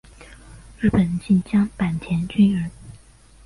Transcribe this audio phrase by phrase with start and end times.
[0.79, 2.71] 日本近江坂田郡人。